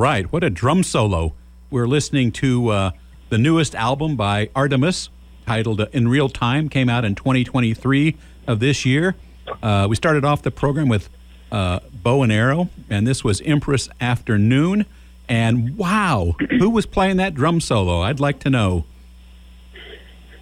[0.00, 0.32] right.
[0.32, 1.34] What a drum solo.
[1.70, 2.90] We're listening to uh,
[3.28, 5.10] the newest album by Artemis
[5.46, 8.16] titled uh, In Real Time, came out in 2023
[8.46, 9.14] of this year.
[9.62, 11.10] Uh, we started off the program with
[11.52, 14.86] uh, Bow and Arrow, and this was Empress Afternoon.
[15.28, 18.00] And wow, who was playing that drum solo?
[18.00, 18.86] I'd like to know.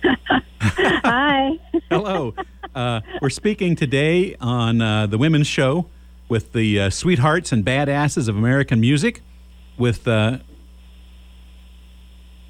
[0.61, 1.59] Hi.
[1.91, 2.33] Hello.
[2.77, 5.87] Uh, we're speaking today on uh, the Women's Show
[6.29, 9.21] with the uh, sweethearts and badasses of American music
[9.79, 10.39] with uh,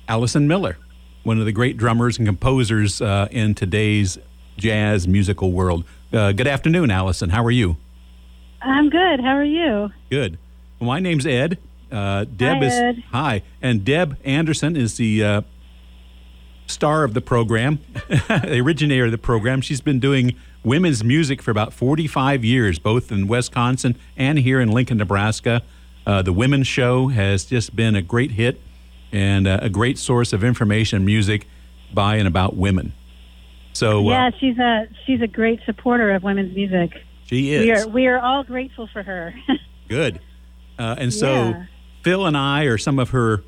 [0.09, 0.79] Allison Miller,
[1.23, 4.19] one of the great drummers and composers uh, in today's
[4.57, 5.85] jazz musical world.
[6.13, 7.31] Uh, good afternoon, Allison.
[7.31, 7.77] How are you?
[8.63, 9.21] I'm good.
[9.21, 9.91] How are you?
[10.11, 10.39] Good.
[10.81, 11.59] Well, my name's Ed.
[11.91, 13.03] Uh, Deb Hi, is Ed.
[13.13, 15.43] hi, and Deb Anderson is the uh,
[16.67, 19.63] star of the program, the originator of the program.
[19.63, 24.71] She's been doing women's music for about 45 years, both in Wisconsin and here in
[24.71, 25.63] Lincoln, Nebraska.
[26.09, 28.59] Uh, the Women's Show has just been a great hit
[29.13, 31.47] and uh, a great source of information music
[31.93, 32.95] by and about women.
[33.75, 36.93] So uh, yeah, she's a she's a great supporter of women's music.
[37.27, 39.35] she is We are we are all grateful for her.
[39.89, 40.19] good.
[40.79, 41.67] Uh, and so Yeah.
[42.03, 43.45] Phil and I are some of her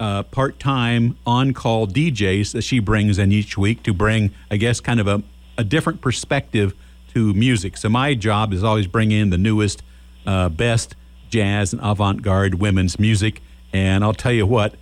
[0.00, 4.98] uh, part-time on-call DJs that she brings in each week to bring, I guess, kind
[4.98, 5.22] of a,
[5.58, 6.74] a different perspective
[7.12, 7.76] to music.
[7.76, 9.82] So my job is always bring in the newest,
[10.26, 10.96] uh, best
[11.30, 13.42] jazz and avant-garde women's music.
[13.72, 14.74] And I'll tell you what,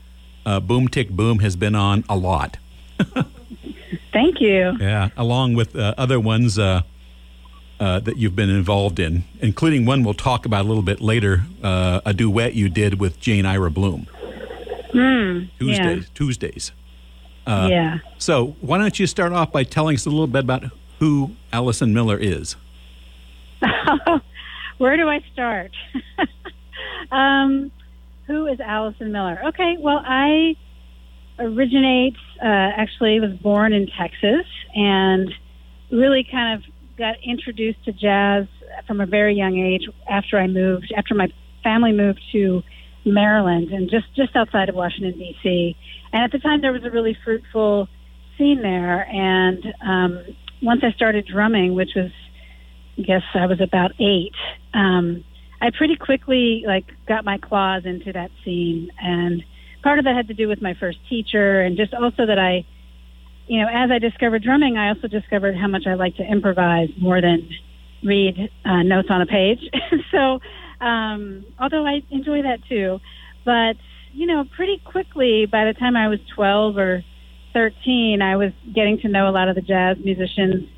[0.47, 2.57] uh, Boom Tick Boom has been on a lot.
[4.13, 4.77] Thank you.
[4.81, 6.83] Yeah, along with uh, other ones uh,
[7.79, 11.45] uh, that you've been involved in, including one we'll talk about a little bit later,
[11.63, 14.07] uh, a duet you did with Jane Ira Bloom.
[14.93, 15.45] Hmm.
[15.59, 16.09] Tuesdays.
[16.15, 16.73] Tuesdays.
[17.47, 17.99] Uh, yeah.
[18.19, 20.65] So why don't you start off by telling us a little bit about
[20.99, 22.57] who Allison Miller is?
[24.79, 25.73] Where do I start?
[27.13, 27.71] um,
[28.27, 29.41] who is Allison Miller?
[29.49, 30.55] Okay, well, I
[31.39, 35.31] originate, uh, actually, was born in Texas and
[35.91, 38.47] really kind of got introduced to jazz
[38.87, 41.29] from a very young age after I moved, after my
[41.63, 42.63] family moved to
[43.05, 45.77] Maryland and just, just outside of Washington, D.C.
[46.13, 47.89] And at the time, there was a really fruitful
[48.37, 49.07] scene there.
[49.09, 52.11] And um, once I started drumming, which was
[53.07, 54.33] guess I was about eight.
[54.75, 55.25] Um,
[55.61, 59.43] I pretty quickly like got my claws into that scene, and
[59.83, 62.65] part of that had to do with my first teacher, and just also that I,
[63.47, 66.89] you know, as I discovered drumming, I also discovered how much I like to improvise
[67.01, 67.49] more than
[68.05, 69.59] read uh, notes on a page.
[70.13, 70.39] so,
[70.85, 73.01] um, although I enjoy that too,
[73.45, 73.75] but
[74.13, 77.03] you know, pretty quickly by the time I was twelve or
[77.53, 80.69] thirteen, I was getting to know a lot of the jazz musicians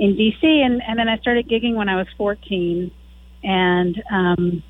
[0.00, 2.90] in DC, and and then I started gigging when I was 14,
[3.44, 4.62] and um,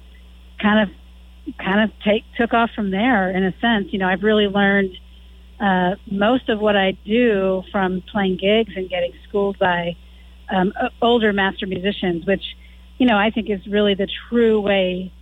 [0.61, 3.93] kind of kind of take took off from there in a sense.
[3.93, 4.91] You know, I've really learned
[5.61, 9.97] uh, most of what I do from playing gigs and getting schooled by
[10.53, 12.43] um, older master musicians, which
[12.99, 15.13] you know I think is really the true way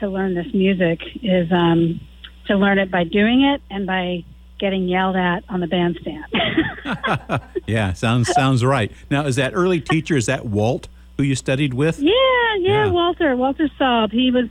[0.00, 2.00] to learn this music is um,
[2.48, 4.24] to learn it by doing it and by
[4.62, 6.24] getting yelled at on the bandstand.
[7.66, 8.90] Yeah, sounds sounds right.
[9.08, 10.16] Now, is that early teacher?
[10.16, 11.98] Is that Walt who you studied with?
[12.00, 12.12] Yeah,
[12.58, 12.90] yeah, Yeah.
[12.90, 14.10] Walter, Walter Saab.
[14.12, 14.48] He was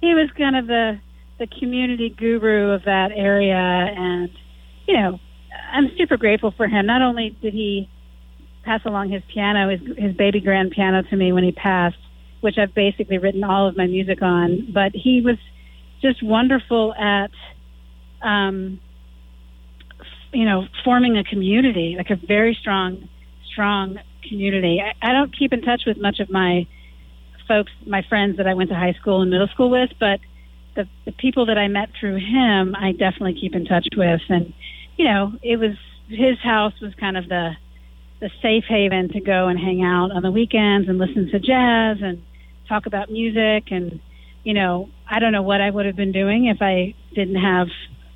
[0.00, 0.98] he was kind of the
[1.38, 4.30] the community guru of that area and
[4.86, 5.20] you know,
[5.72, 6.86] I'm super grateful for him.
[6.86, 7.88] Not only did he
[8.64, 11.96] pass along his piano, his his baby grand piano to me when he passed,
[12.40, 15.38] which I've basically written all of my music on, but he was
[16.02, 17.30] just wonderful at
[18.22, 18.80] um
[20.32, 23.08] you know, forming a community, like a very strong
[23.52, 23.98] strong
[24.28, 24.80] community.
[24.80, 26.66] I, I don't keep in touch with much of my
[27.48, 30.20] folks, my friends that I went to high school and middle school with, but
[30.76, 34.20] the, the people that I met through him, I definitely keep in touch with.
[34.28, 34.52] And,
[34.96, 35.76] you know, it was
[36.08, 37.52] his house was kind of the,
[38.20, 41.98] the safe haven to go and hang out on the weekends and listen to jazz
[42.02, 42.22] and
[42.68, 43.72] talk about music.
[43.72, 44.00] And,
[44.44, 47.68] you know, I don't know what I would have been doing if I didn't have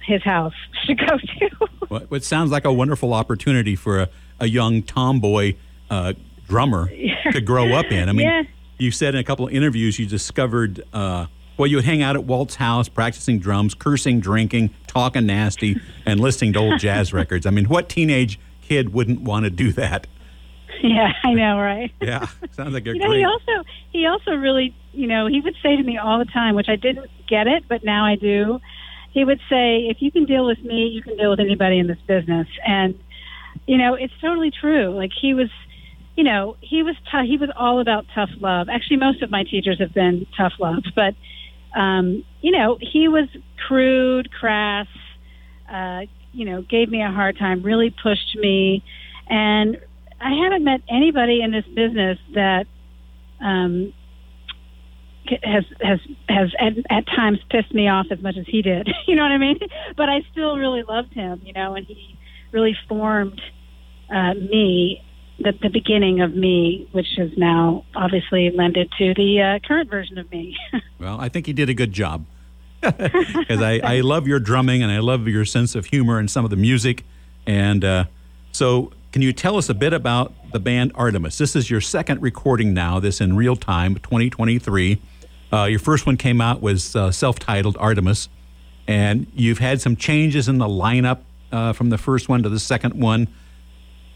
[0.06, 0.54] his house
[0.86, 1.50] to go to.
[1.88, 4.08] What, what sounds like a wonderful opportunity for a,
[4.40, 5.54] a young tomboy
[5.90, 6.14] uh,
[6.48, 6.88] drummer
[7.32, 8.08] to grow up in.
[8.08, 8.42] I mean, Yeah.
[8.78, 12.16] you said in a couple of interviews you discovered, uh, well, you would hang out
[12.16, 17.46] at Walt's house practicing drums, cursing, drinking, talking nasty, and listening to old jazz records.
[17.46, 20.06] I mean, what teenage kid wouldn't want to do that?
[20.82, 21.92] yeah, I know, right?
[22.00, 23.18] Yeah, sounds like a You know, great.
[23.20, 26.56] he also he also really, you know, he would say to me all the time,
[26.56, 28.60] which I didn't get it, but now I do.
[29.14, 31.86] He would say, "If you can deal with me, you can deal with anybody in
[31.86, 32.94] this business." And
[33.66, 34.94] you know, it's totally true.
[34.94, 35.48] Like he was,
[36.16, 38.68] you know, he was t- he was all about tough love.
[38.68, 41.14] Actually, most of my teachers have been tough love, but
[41.78, 43.28] um, you know, he was
[43.66, 44.86] crude, crass,
[45.72, 46.02] uh,
[46.32, 48.82] you know, gave me a hard time, really pushed me.
[49.28, 49.78] And
[50.20, 52.66] I haven't met anybody in this business that
[53.40, 53.92] um,
[55.42, 58.88] has has has at, at times pissed me off as much as he did.
[59.06, 59.58] you know what I mean?
[59.96, 62.18] But I still really loved him, you know, and he
[62.52, 63.40] really formed
[64.14, 65.02] uh, me,
[65.38, 70.18] the, the beginning of me, which has now obviously lended to the uh, current version
[70.18, 70.56] of me.
[70.98, 72.24] well, I think he did a good job
[72.80, 76.44] because I, I love your drumming and I love your sense of humor and some
[76.44, 77.04] of the music.
[77.46, 78.04] And uh,
[78.52, 81.38] so, can you tell us a bit about the band Artemis?
[81.38, 85.00] This is your second recording now, this in real time, 2023.
[85.52, 88.28] Uh, your first one came out was uh, self-titled Artemis,
[88.86, 91.20] and you've had some changes in the lineup
[91.52, 93.28] uh, from the first one to the second one.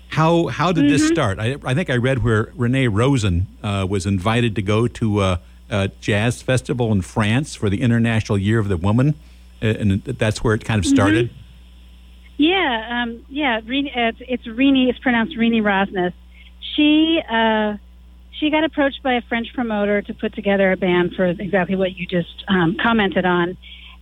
[0.08, 0.92] How how did mm-hmm.
[0.92, 1.38] this start?
[1.38, 5.40] I, I think I read where Renee Rosen uh, was invited to go to a,
[5.70, 9.14] a, jazz festival in France for the International Year of the Woman,
[9.62, 10.94] uh, and that's where it kind of mm-hmm.
[10.94, 11.26] started.
[11.26, 11.42] Mm-hmm.
[12.38, 13.60] Yeah, um, yeah.
[13.66, 14.88] It's, it's Rini.
[14.88, 16.12] It's pronounced Rini Rosnes.
[16.74, 17.76] She uh,
[18.38, 21.96] she got approached by a French promoter to put together a band for exactly what
[21.96, 23.56] you just um, commented on.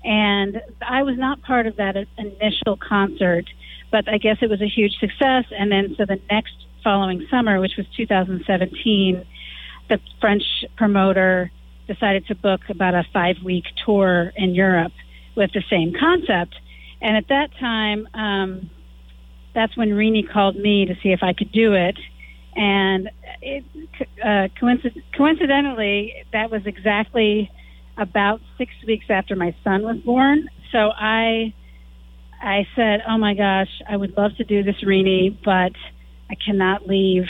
[0.04, 3.46] And I was not part of that initial concert,
[3.90, 5.44] but I guess it was a huge success.
[5.50, 6.54] And then, so the next
[6.84, 9.26] following summer, which was 2017,
[9.88, 10.44] the French
[10.76, 11.50] promoter
[11.86, 14.92] decided to book about a five week tour in Europe
[15.36, 16.54] with the same concept.
[17.00, 18.70] And at that time, um,
[19.54, 21.96] that's when Rini called me to see if I could do it
[22.56, 23.10] and
[23.42, 23.64] it,
[24.24, 27.50] uh, coincidentally, coincidentally, that was exactly
[27.98, 30.48] about six weeks after my son was born.
[30.72, 31.52] So I,
[32.40, 35.72] I said, "Oh my gosh, I would love to do this, Rini, but
[36.30, 37.26] I cannot leave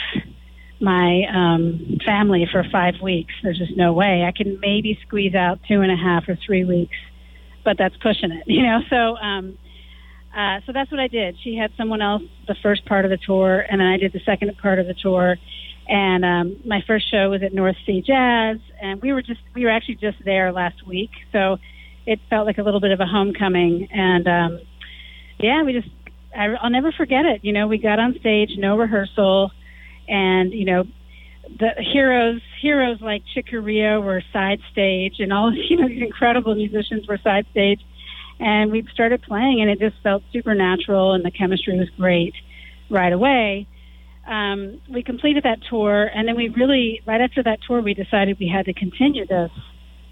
[0.79, 3.33] my um, family for five weeks.
[3.43, 4.23] There's just no way.
[4.23, 6.95] I can maybe squeeze out two and a half or three weeks,
[7.65, 9.57] but that's pushing it, you know." So um,
[10.37, 11.35] uh, so that's what I did.
[11.43, 14.21] She had someone else the first part of the tour, and then I did the
[14.23, 15.35] second part of the tour.
[15.89, 19.63] And um, my first show was at North Sea Jazz, and we were just we
[19.63, 21.57] were actually just there last week, so
[22.05, 23.87] it felt like a little bit of a homecoming.
[23.91, 24.59] And um,
[25.39, 25.89] yeah, we just
[26.37, 27.43] I, I'll never forget it.
[27.43, 29.49] You know, we got on stage, no rehearsal,
[30.07, 30.83] and you know,
[31.57, 36.53] the heroes heroes like Chick Corea were side stage, and all you know these incredible
[36.53, 37.81] musicians were side stage
[38.39, 42.33] and we started playing, and it just felt supernatural, and the chemistry was great
[42.89, 43.67] right away.
[44.27, 48.37] Um, we completed that tour, and then we really, right after that tour, we decided
[48.39, 49.51] we had to continue this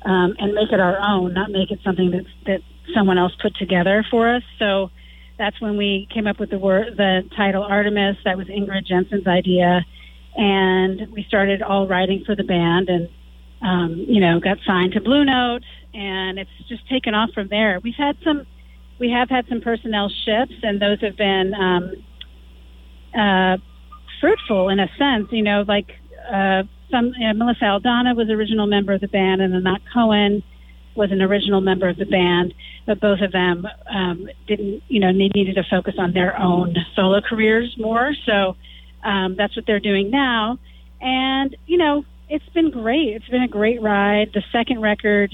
[0.06, 2.62] um, and make it our own, not make it something that that
[2.96, 4.44] someone else put together for us.
[4.58, 4.90] So
[5.38, 8.18] that's when we came up with the word, the title Artemis.
[8.24, 9.86] That was Ingrid Jensen's idea,
[10.36, 13.10] and we started all writing for the band, and
[13.62, 15.64] um, you know, got signed to Blue Note,
[15.96, 17.80] and it's just taken off from there.
[17.84, 18.46] We've had some,
[19.00, 21.92] we have had some personnel shifts, and those have been um,
[23.18, 23.58] uh,
[24.20, 25.28] fruitful in a sense.
[25.32, 25.90] You know, like
[26.32, 30.44] uh, some you know, Melissa Aldana was original member of the band, and Anat Cohen
[30.96, 32.54] was an original member of the band,
[32.86, 36.74] but both of them um, didn't, you know, they needed to focus on their own
[36.96, 38.14] solo careers more.
[38.26, 38.56] So
[39.04, 40.58] um, that's what they're doing now.
[41.02, 43.10] And you know, it's been great.
[43.10, 44.32] It's been a great ride.
[44.34, 45.34] The second record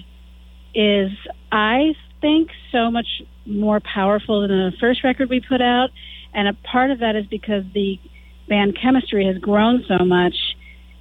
[0.74, 1.12] is,
[1.52, 3.08] I think, so much
[3.46, 5.90] more powerful than the first record we put out.
[6.34, 8.00] And a part of that is because the
[8.48, 10.36] band chemistry has grown so much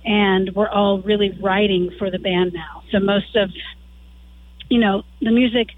[0.05, 2.83] and we're all really writing for the band now.
[2.91, 3.51] So most of,
[4.69, 5.69] you know, the music,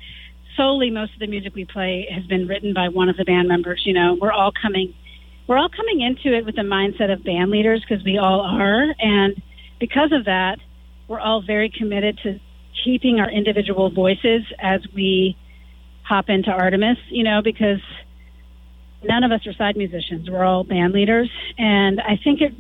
[0.57, 3.49] solely most of the music we play has been written by one of the band
[3.49, 3.83] members.
[3.85, 4.95] You know, we're all coming,
[5.47, 8.95] we're all coming into it with the mindset of band leaders because we all are.
[9.01, 9.43] And
[9.81, 10.59] because of that,
[11.09, 12.39] we're all very committed to
[12.85, 15.37] keeping our individual voices as we
[16.03, 17.81] hop into Artemis, you know, because
[19.03, 20.29] none of us are side musicians.
[20.29, 21.31] We're all band leaders.
[21.59, 22.53] And I think it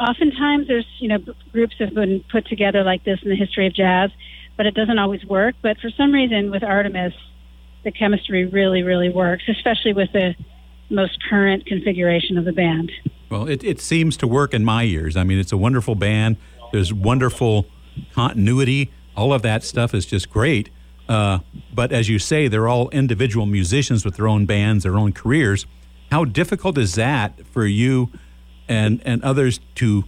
[0.00, 1.18] oftentimes there's, you know,
[1.52, 4.10] groups have been put together like this in the history of jazz,
[4.56, 5.54] but it doesn't always work.
[5.62, 7.12] But for some reason with Artemis,
[7.84, 10.34] the chemistry really, really works, especially with the
[10.90, 12.92] most current configuration of the band.
[13.30, 15.16] Well, it, it seems to work in my ears.
[15.16, 16.36] I mean, it's a wonderful band.
[16.72, 17.66] There's wonderful
[18.14, 20.70] continuity all of that stuff is just great.
[21.08, 21.38] Uh,
[21.72, 25.66] but as you say, they're all individual musicians with their own bands, their own careers.
[26.10, 28.10] How difficult is that for you
[28.68, 30.04] and and others to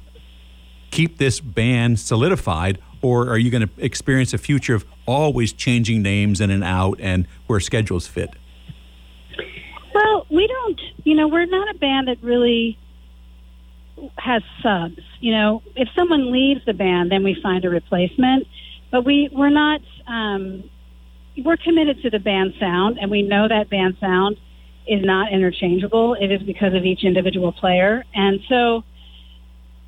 [0.91, 6.03] keep this band solidified, or are you going to experience a future of always changing
[6.03, 8.31] names in and out and where schedules fit?
[9.95, 10.81] Well, we don't.
[11.05, 12.79] You know, we're not a band that really
[14.17, 15.01] has subs.
[15.21, 18.47] You know, if someone leaves the band, then we find a replacement
[18.91, 19.81] but we we're not.
[20.07, 20.71] Um,
[21.45, 24.37] we're committed to the band sound, and we know that band sound
[24.89, 26.15] is not interchangeable.
[26.15, 28.83] It is because of each individual player, and so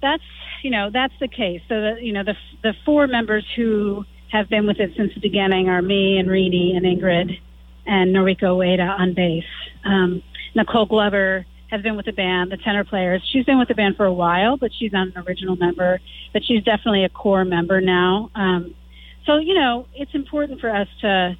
[0.03, 0.23] that's
[0.63, 1.61] you know that's the case.
[1.69, 5.69] So you know the the four members who have been with it since the beginning
[5.69, 7.37] are me and Rini and Ingrid
[7.87, 9.45] and Noriko Ueda on bass.
[9.85, 10.23] Um,
[10.55, 13.23] Nicole Glover has been with the band, the tenor players.
[13.33, 16.01] She's been with the band for a while, but she's not an original member.
[16.33, 18.31] But she's definitely a core member now.
[18.35, 18.75] Um,
[19.31, 21.37] so you know, it's important for us to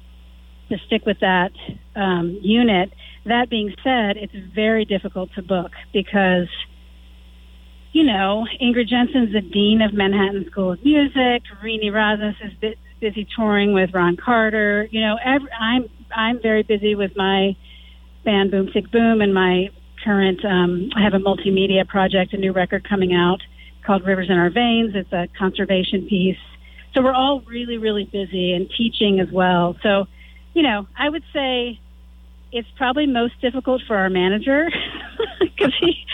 [0.69, 1.51] to stick with that
[1.95, 2.93] um, unit.
[3.25, 6.47] That being said, it's very difficult to book because
[7.91, 11.43] you know, Ingrid Jensen's the dean of Manhattan School of Music.
[11.61, 14.87] Rini Rosnes is busy touring with Ron Carter.
[14.91, 17.57] You know, every, I'm I'm very busy with my
[18.23, 19.69] band Boom Tick Boom and my
[20.05, 20.45] current.
[20.45, 23.41] Um, I have a multimedia project, a new record coming out
[23.85, 24.93] called Rivers in Our Veins.
[24.95, 26.37] It's a conservation piece.
[26.93, 29.77] So we're all really, really busy and teaching as well.
[29.81, 30.07] So,
[30.53, 31.79] you know, I would say
[32.51, 34.69] it's probably most difficult for our manager
[35.39, 36.05] because he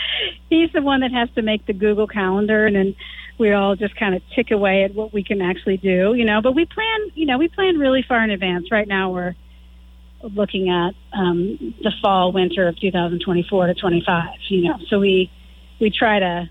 [0.48, 2.94] he's the one that has to make the Google Calendar, and then
[3.38, 6.40] we all just kind of tick away at what we can actually do, you know.
[6.40, 8.70] But we plan, you know, we plan really far in advance.
[8.70, 9.34] Right now, we're
[10.22, 14.28] looking at um, the fall winter of 2024 to 25.
[14.48, 15.30] You know, so we
[15.80, 16.50] we try to,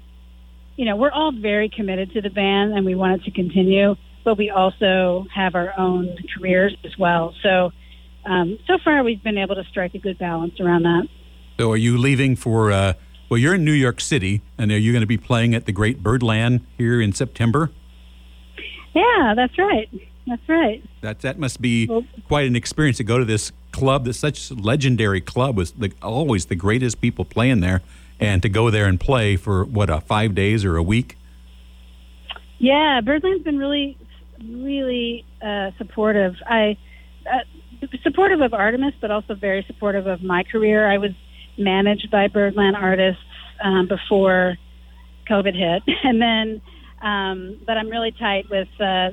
[0.76, 3.96] you know, we're all very committed to the band, and we want it to continue.
[4.28, 7.34] But we also have our own careers as well.
[7.42, 7.72] So
[8.26, 11.08] um, so far, we've been able to strike a good balance around that.
[11.58, 12.74] So, are you leaving for?
[12.74, 12.96] Uh,
[13.30, 15.72] well, you're in New York City, and are you going to be playing at the
[15.72, 17.72] Great Birdland here in September?
[18.94, 19.90] Yeah, that's right.
[20.28, 20.84] That's right.
[21.00, 24.52] That that must be well, quite an experience to go to this club, this such
[24.52, 27.82] legendary club with the, always the greatest people playing there,
[28.20, 31.18] and to go there and play for what a five days or a week.
[32.60, 33.98] Yeah, Birdland's been really,
[34.44, 36.34] really uh, supportive.
[36.46, 36.78] I
[37.26, 40.90] uh, supportive of Artemis, but also very supportive of my career.
[40.90, 41.12] I was
[41.58, 43.22] managed by Birdland artists
[43.64, 44.56] um, before
[45.30, 46.62] COVID hit, and then,
[47.02, 49.10] um, but I'm really tight with, uh,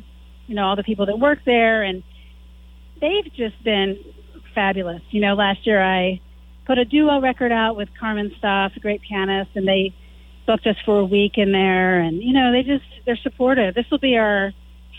[0.46, 2.02] you know, all the people that work there, and
[3.00, 3.98] they've just been
[4.54, 5.02] fabulous.
[5.10, 6.20] You know, last year I
[6.66, 9.94] put a duo record out with Carmen Staff, a great pianist, and they
[10.46, 13.74] booked us for a week in there, and you know, they just they're supportive.
[13.74, 14.52] This will be our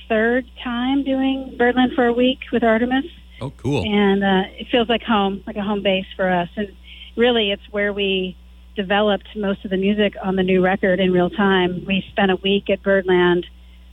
[0.08, 3.06] third time doing Birdland for a week with Artemis.
[3.42, 3.84] Oh, cool.
[3.86, 6.50] And uh, it feels like home, like a home base for us.
[6.56, 6.70] And
[7.16, 8.38] really, it's where we
[8.76, 11.84] developed most of the music on the new record in real time.
[11.86, 13.46] We spent a week at Birdland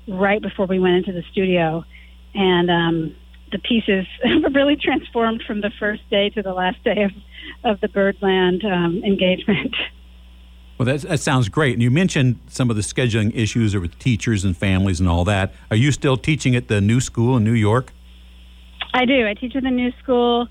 [0.09, 1.85] right before we went into the studio.
[2.35, 3.16] And um,
[3.50, 7.12] the pieces were really transformed from the first day to the last day of,
[7.64, 9.75] of the Birdland um, engagement.
[10.83, 11.75] Well, that, that sounds great.
[11.75, 15.55] And you mentioned some of the scheduling issues with teachers and families and all that.
[15.71, 17.93] Are you still teaching at the new school in New York?
[18.93, 19.25] I do.
[19.25, 20.49] I teach at the new school.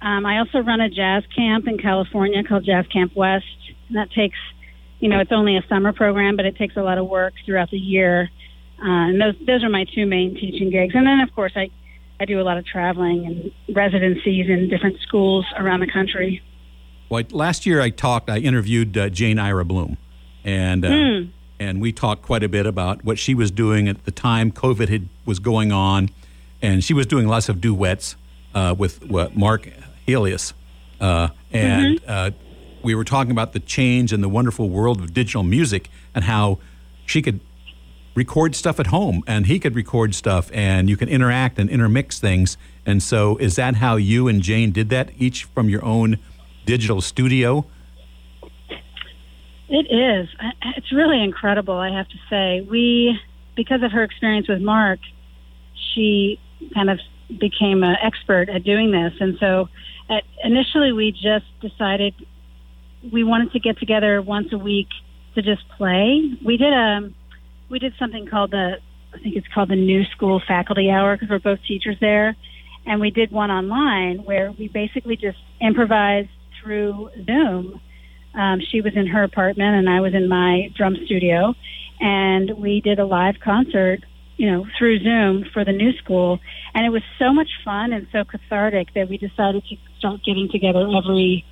[0.00, 3.44] Um, I also run a jazz camp in California called Jazz Camp West.
[3.88, 4.38] And that takes,
[5.00, 7.70] you know, it's only a summer program, but it takes a lot of work throughout
[7.70, 8.30] the year.
[8.78, 10.94] Uh, and those those are my two main teaching gigs.
[10.94, 11.68] And then, of course, I
[12.18, 16.40] I do a lot of traveling and residencies in different schools around the country.
[17.08, 18.30] Well, last year I talked.
[18.30, 19.96] I interviewed uh, Jane Ira Bloom,
[20.44, 21.30] and uh, mm.
[21.60, 24.88] and we talked quite a bit about what she was doing at the time COVID
[24.88, 26.10] had, was going on
[26.64, 28.16] and she was doing lots of duets
[28.54, 29.68] uh, with what, Mark
[30.08, 30.54] Helias,
[30.98, 32.10] uh, and mm-hmm.
[32.10, 32.30] uh,
[32.82, 36.58] we were talking about the change in the wonderful world of digital music and how
[37.04, 37.40] she could
[38.14, 42.18] record stuff at home and he could record stuff and you can interact and intermix
[42.18, 42.56] things.
[42.86, 46.18] And so, is that how you and Jane did that, each from your own
[46.64, 47.66] digital studio?
[49.68, 50.28] It is.
[50.76, 52.66] It's really incredible, I have to say.
[52.70, 53.18] We,
[53.56, 55.00] because of her experience with Mark,
[55.94, 56.38] she
[56.74, 59.12] kind of became an expert at doing this.
[59.20, 59.68] And so
[60.10, 62.14] at, initially we just decided
[63.12, 64.88] we wanted to get together once a week
[65.34, 66.22] to just play.
[66.44, 67.10] We did a
[67.70, 68.74] we did something called the
[69.14, 72.36] I think it's called the New School Faculty Hour because we're both teachers there,
[72.86, 76.30] and we did one online where we basically just improvised
[76.64, 77.80] through Zoom.
[78.34, 81.54] Um, she was in her apartment and I was in my drum studio,
[82.00, 84.00] and we did a live concert
[84.36, 86.40] you know, through Zoom for the new school.
[86.74, 90.48] And it was so much fun and so cathartic that we decided to start getting
[90.50, 91.44] together every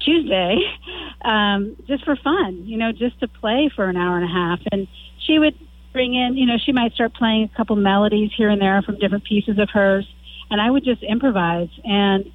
[0.00, 0.56] Tuesday,
[1.24, 4.60] um, just for fun, you know, just to play for an hour and a half.
[4.72, 4.88] And
[5.26, 5.54] she would
[5.92, 8.98] bring in, you know, she might start playing a couple melodies here and there from
[8.98, 10.06] different pieces of hers.
[10.50, 11.68] And I would just improvise.
[11.84, 12.32] And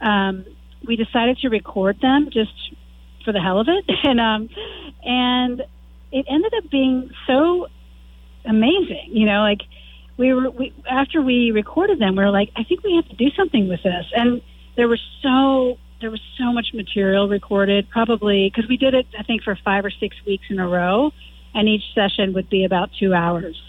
[0.00, 0.44] um,
[0.86, 2.52] we decided to record them just
[3.24, 3.84] for the hell of it.
[4.04, 4.48] And, um,
[5.04, 5.62] and
[6.12, 7.66] it ended up being so
[8.44, 9.10] amazing.
[9.12, 9.60] You know, like
[10.16, 13.16] we were we, after we recorded them, we were like, I think we have to
[13.16, 14.06] do something with this.
[14.14, 14.42] And
[14.76, 19.22] there was so there was so much material recorded, probably because we did it, I
[19.24, 21.10] think, for five or six weeks in a row,
[21.54, 23.60] and each session would be about two hours.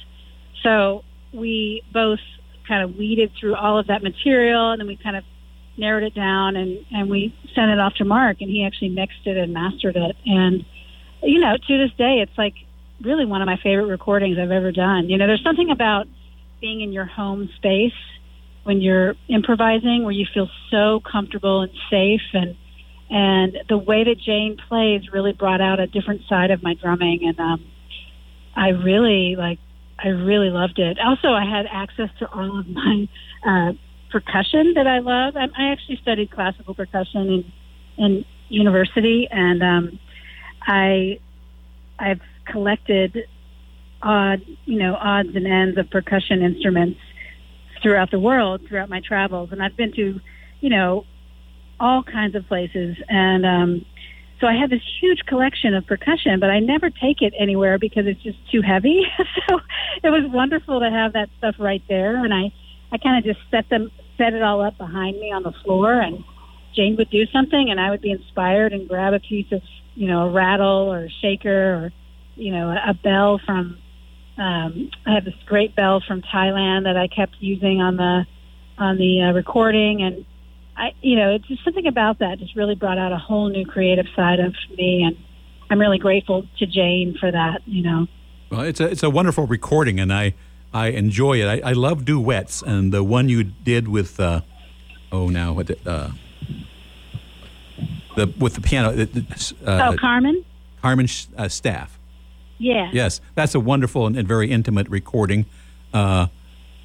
[0.63, 2.19] So we both
[2.67, 5.23] kind of weeded through all of that material, and then we kind of
[5.79, 9.25] narrowed it down, and and we sent it off to Mark, and he actually mixed
[9.25, 10.15] it and mastered it.
[10.25, 10.65] And
[11.23, 12.53] you know, to this day, it's like
[13.01, 15.09] really one of my favorite recordings I've ever done.
[15.09, 16.07] You know, there's something about
[16.61, 17.93] being in your home space
[18.63, 22.55] when you're improvising where you feel so comfortable and safe and
[23.11, 27.21] and the way that Jane plays really brought out a different side of my drumming
[27.23, 27.65] and um
[28.55, 29.59] I really like
[29.97, 30.97] I really loved it.
[30.99, 33.07] Also I had access to all of my
[33.45, 33.71] uh
[34.09, 35.35] percussion that I love.
[35.35, 37.51] I, I actually studied classical percussion in
[37.97, 39.99] in university and um
[40.61, 41.19] I
[41.99, 43.17] I've collected
[44.01, 46.99] odd, you know, odds and ends of percussion instruments
[47.81, 50.19] throughout the world throughout my travels, and I've been to,
[50.61, 51.05] you know,
[51.79, 53.85] all kinds of places, and um,
[54.39, 58.05] so I have this huge collection of percussion, but I never take it anywhere because
[58.07, 59.03] it's just too heavy.
[59.49, 59.59] so
[60.03, 62.51] it was wonderful to have that stuff right there, and I,
[62.91, 65.99] I kind of just set them, set it all up behind me on the floor,
[65.99, 66.23] and
[66.75, 69.61] Jane would do something, and I would be inspired and grab a piece of,
[69.95, 71.91] you know, a rattle or a shaker or,
[72.35, 73.79] you know, a, bell from
[74.37, 78.25] um, I have this great bell from Thailand that I kept using on the
[78.77, 80.25] on the uh, recording, and
[80.77, 83.65] I, you know, it's just something about that just really brought out a whole new
[83.65, 85.17] creative side of me, and
[85.69, 87.61] I'm really grateful to Jane for that.
[87.65, 88.07] You know.
[88.49, 90.35] Well, it's a it's a wonderful recording, and I
[90.73, 91.63] I enjoy it.
[91.63, 94.41] I, I love duets, and the one you did with uh,
[95.11, 96.11] oh now what uh,
[98.15, 98.89] the with the piano.
[99.65, 100.45] Uh, oh, Carmen.
[100.81, 101.07] Carmen
[101.37, 101.99] uh, Staff.
[102.57, 102.89] Yeah.
[102.91, 105.45] Yes, that's a wonderful and, and very intimate recording,
[105.93, 106.27] uh,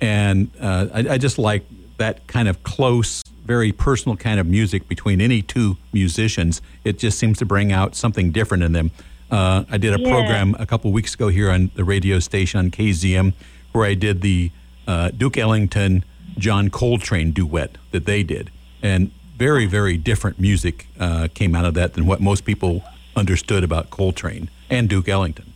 [0.01, 1.65] and uh, I, I, just like
[1.99, 6.63] that kind of close, very personal kind of music between any two musicians.
[6.85, 8.93] It just seems to bring out something different in them.
[9.31, 10.11] Uh, I did a yeah.
[10.11, 13.35] program a couple weeks ago here on the radio station on KZUM
[13.75, 14.53] where I did the
[14.87, 16.05] uh, Duke Ellington
[16.39, 18.51] John Coltrane duet that they did,
[18.83, 22.83] and very very different music uh, came out of that than what most people
[23.17, 25.53] understood about Coltrane and Duke Ellington.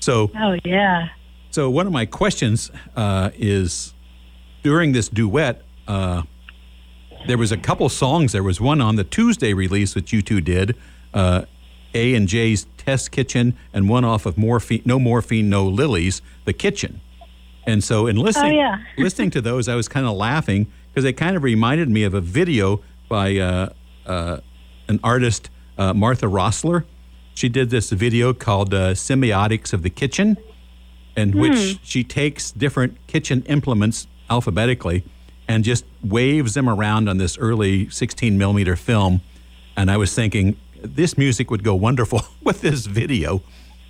[0.00, 1.08] So, oh yeah.
[1.50, 3.92] So one of my questions uh, is
[4.62, 6.22] during this duet, uh,
[7.26, 8.32] there was a couple songs.
[8.32, 10.76] There was one on the Tuesday release that you two did,
[11.12, 11.42] uh,
[11.94, 16.52] A and J's Test Kitchen, and one off of Morphine, No Morphine, No Lilies, The
[16.52, 17.00] Kitchen.
[17.68, 18.78] And so, in listening, oh, yeah.
[18.96, 22.14] listening to those, I was kind of laughing because they kind of reminded me of
[22.14, 23.68] a video by uh,
[24.06, 24.38] uh,
[24.88, 26.84] an artist, uh, Martha Rosler.
[27.34, 30.38] she did this video called uh, Symbiotics of the Kitchen,
[31.14, 31.40] in hmm.
[31.40, 35.04] which she takes different kitchen implements alphabetically
[35.46, 39.20] and just waves them around on this early 16 millimeter film.
[39.76, 43.42] And I was thinking, this music would go wonderful with this video.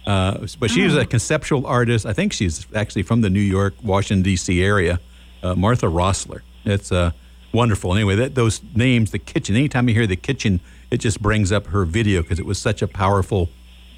[0.09, 1.11] Uh, but she's a hmm.
[1.11, 2.07] conceptual artist.
[2.07, 4.63] I think she's actually from the New York, Washington, D.C.
[4.63, 5.01] area.
[5.43, 6.41] Uh, Martha Rosler.
[6.65, 7.11] It's uh,
[7.53, 7.95] wonderful.
[7.95, 11.67] Anyway, that, those names, the kitchen, anytime you hear the kitchen, it just brings up
[11.67, 13.51] her video because it was such a powerful,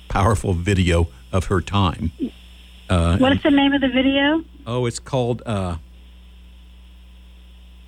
[0.09, 2.11] powerful video of her time.
[2.89, 4.45] Uh, what is the name of the video?
[4.67, 5.77] Oh, it's called uh,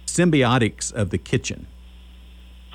[0.07, 1.67] Symbiotics of the Kitchen.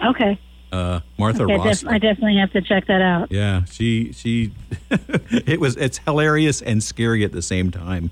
[0.05, 0.37] Okay.
[0.71, 1.57] Uh, Martha okay.
[1.63, 3.31] Def- I definitely have to check that out.
[3.31, 4.51] Yeah, she she.
[4.91, 8.11] it was it's hilarious and scary at the same time.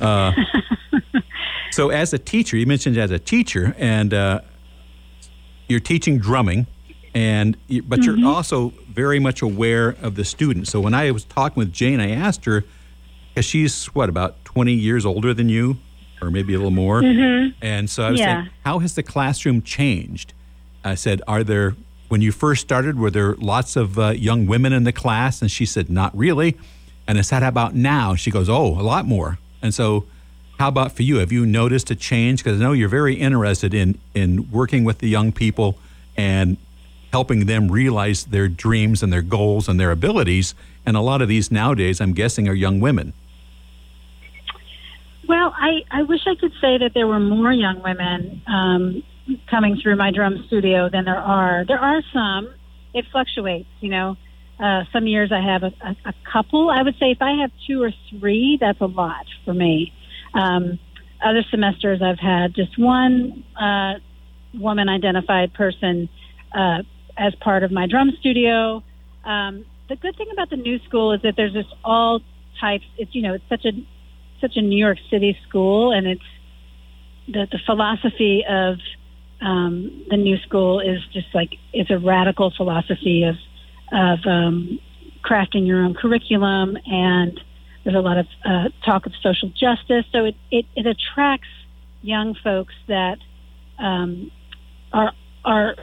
[0.00, 0.32] Uh,
[1.70, 4.40] so, as a teacher, you mentioned as a teacher, and uh,
[5.68, 6.66] you're teaching drumming
[7.14, 8.18] and but mm-hmm.
[8.18, 10.68] you're also very much aware of the student.
[10.68, 12.64] So when I was talking with Jane, I asked her,
[13.28, 15.76] because she's what about 20 years older than you,
[16.20, 17.50] or maybe a little more, mm-hmm.
[17.62, 18.42] and so I was yeah.
[18.42, 20.32] saying, how has the classroom changed?
[20.84, 21.76] I said, are there
[22.08, 25.40] when you first started, were there lots of uh, young women in the class?
[25.40, 26.56] And she said, not really.
[27.06, 28.14] And I said, how about now?
[28.14, 29.38] She goes, oh, a lot more.
[29.62, 30.06] And so,
[30.58, 31.16] how about for you?
[31.16, 32.44] Have you noticed a change?
[32.44, 35.78] Because I know you're very interested in in working with the young people
[36.16, 36.56] and
[37.12, 40.54] helping them realize their dreams and their goals and their abilities.
[40.86, 43.12] And a lot of these nowadays, I'm guessing, are young women.
[45.28, 49.02] Well, I, I wish I could say that there were more young women um,
[49.50, 51.64] coming through my drum studio than there are.
[51.66, 52.54] There are some.
[52.92, 54.16] It fluctuates, you know.
[54.58, 56.70] Uh, some years I have a, a, a couple.
[56.70, 59.92] I would say if I have two or three, that's a lot for me.
[60.32, 60.78] Um,
[61.24, 63.94] other semesters I've had just one uh,
[64.54, 66.08] woman identified person
[66.54, 66.82] uh,
[67.16, 68.82] as part of my drum studio.
[69.24, 72.20] Um, the good thing about the new school is that there's just all
[72.60, 72.84] types.
[72.96, 73.72] It's you know it's such a
[74.40, 76.22] such a New York City school, and it's
[77.26, 78.76] the the philosophy of
[79.40, 83.36] um, the new school is just like it's a radical philosophy of
[83.92, 84.78] of um,
[85.22, 87.40] crafting your own curriculum, and
[87.84, 90.04] there's a lot of uh, talk of social justice.
[90.12, 91.48] So it, it, it attracts
[92.02, 93.18] young folks that
[93.78, 94.30] um,
[94.92, 95.12] are
[95.44, 95.74] are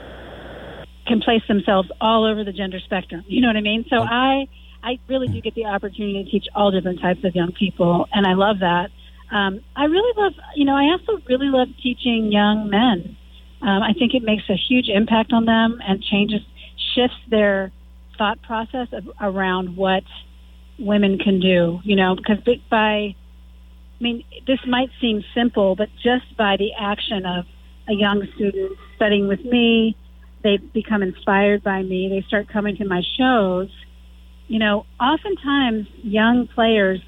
[1.07, 3.23] can place themselves all over the gender spectrum.
[3.27, 3.85] You know what I mean?
[3.89, 4.47] So I
[4.83, 8.25] I really do get the opportunity to teach all different types of young people, and
[8.25, 8.89] I love that.
[9.31, 13.15] Um, I really love, you know, I also really love teaching young men.
[13.61, 16.41] Um, I think it makes a huge impact on them and changes,
[16.95, 17.71] shifts their
[18.17, 20.03] thought process of, around what
[20.79, 21.79] women can do.
[21.83, 22.37] You know, because
[22.69, 23.15] by, I
[23.99, 27.45] mean, this might seem simple, but just by the action of
[27.87, 29.95] a young student studying with me,
[30.43, 32.09] they become inspired by me.
[32.09, 33.69] They start coming to my shows.
[34.47, 36.99] You know, oftentimes young players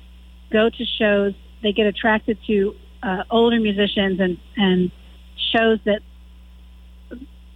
[0.52, 1.34] go to shows.
[1.63, 4.92] They get attracted to uh, older musicians and and
[5.52, 6.02] shows that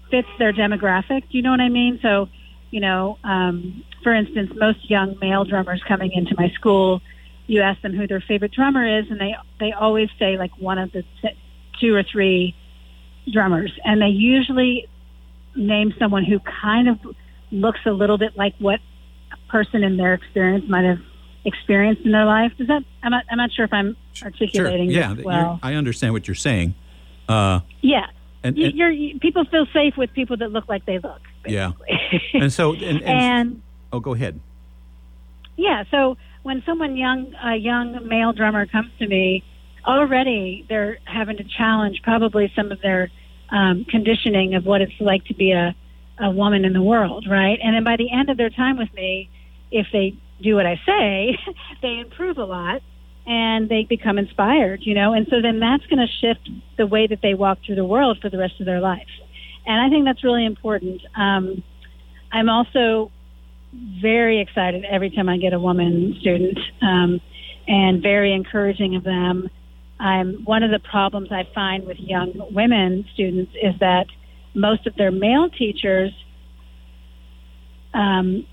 [0.09, 1.21] fits their demographic.
[1.29, 1.99] Do you know what I mean?
[2.01, 2.29] So,
[2.71, 7.01] you know, um, for instance, most young male drummers coming into my school,
[7.47, 10.77] you ask them who their favorite drummer is, and they they always say like one
[10.77, 11.03] of the
[11.79, 12.55] two or three
[13.31, 14.87] drummers, and they usually
[15.55, 16.99] name someone who kind of
[17.51, 18.79] looks a little bit like what
[19.31, 20.99] a person in their experience might have
[21.45, 22.51] experienced in their life.
[22.57, 22.83] Does that?
[23.01, 23.23] I'm not.
[23.31, 24.91] I'm not sure if I'm articulating.
[24.91, 24.99] Sure.
[24.99, 25.15] Yeah.
[25.23, 25.59] well.
[25.63, 26.75] I understand what you're saying.
[27.27, 28.07] Uh, yeah.
[28.43, 31.21] And, and you're, you, people feel safe with people that look like they look.
[31.43, 31.53] Basically.
[31.53, 31.71] Yeah.
[32.33, 34.39] and so and, and, and oh, go ahead.
[35.55, 35.83] Yeah.
[35.91, 39.43] So when someone young, a young male drummer comes to me,
[39.85, 43.09] already they're having to challenge probably some of their
[43.49, 45.75] um, conditioning of what it's like to be a,
[46.19, 47.59] a woman in the world, right?
[47.63, 49.29] And then by the end of their time with me,
[49.71, 51.37] if they do what I say,
[51.81, 52.81] they improve a lot
[53.27, 57.07] and they become inspired, you know, and so then that's going to shift the way
[57.07, 59.07] that they walk through the world for the rest of their life.
[59.65, 61.01] And I think that's really important.
[61.13, 61.61] Um,
[62.31, 63.11] I'm also
[64.01, 67.19] very excited every time I get a woman student um,
[67.67, 69.49] and very encouraging of them.
[69.99, 74.05] I'm one of the problems I find with young women students is that
[74.53, 76.11] most of their male teachers
[77.93, 78.47] um,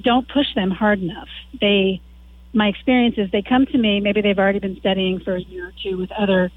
[0.00, 1.28] don't push them hard enough.
[1.60, 2.00] They
[2.52, 5.68] my experience is they come to me, maybe they've already been studying for a year
[5.68, 6.50] or two with other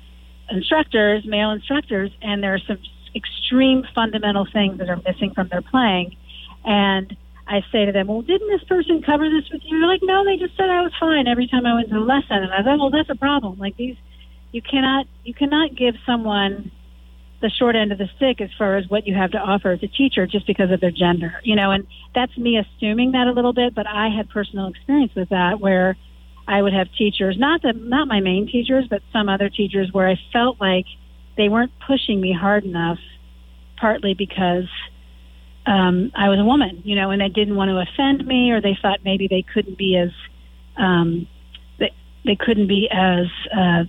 [0.50, 2.80] instructors, male instructors, and there are some
[3.16, 6.16] extreme fundamental things that are missing from their playing.
[6.66, 7.16] And
[7.48, 9.80] I say to them, Well, didn't this person cover this with you?
[9.80, 12.00] They're like, No, they just said I was fine every time I went to the
[12.00, 12.38] lesson.
[12.38, 13.60] And I thought, Well, that's a problem.
[13.60, 13.98] Like these,
[14.52, 16.72] you cannot, you cannot give someone
[17.44, 19.84] the short end of the stick as far as what you have to offer as
[19.84, 23.32] a teacher just because of their gender, you know, and that's me assuming that a
[23.32, 25.98] little bit, but I had personal experience with that where
[26.48, 30.08] I would have teachers, not the, not my main teachers, but some other teachers where
[30.08, 30.86] I felt like
[31.36, 33.00] they weren't pushing me hard enough,
[33.78, 34.70] partly because
[35.66, 38.62] um, I was a woman, you know, and they didn't want to offend me, or
[38.62, 40.12] they thought maybe they couldn't be as
[40.78, 41.28] um,
[41.78, 41.92] they
[42.24, 43.84] they couldn't be as uh,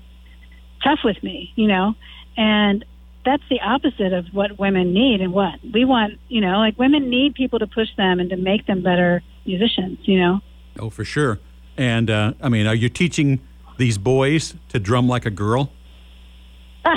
[0.82, 1.94] tough with me, you know,
[2.36, 2.84] and
[3.24, 7.08] that's the opposite of what women need and what we want you know like women
[7.08, 10.40] need people to push them and to make them better musicians you know?
[10.78, 11.38] Oh for sure.
[11.76, 13.40] And uh, i mean are you teaching
[13.76, 15.72] these boys to drum like a girl?